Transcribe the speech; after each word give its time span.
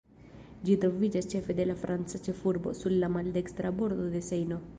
Ĝi 0.69 0.77
troviĝas 0.85 1.29
centre 1.33 1.55
de 1.59 1.67
la 1.67 1.75
franca 1.83 2.23
ĉefurbo, 2.29 2.75
sur 2.81 2.97
la 3.05 3.11
maldekstra 3.19 3.75
bordo 3.83 4.11
de 4.17 4.25
Sejno. 4.31 4.63